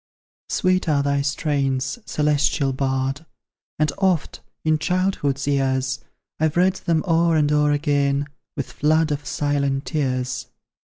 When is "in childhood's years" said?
4.65-5.99